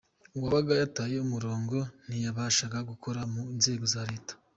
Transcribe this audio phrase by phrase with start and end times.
[0.37, 4.33] Uwabaga yataye umurongo ntiyabashaga gukora mu nzego za Leta.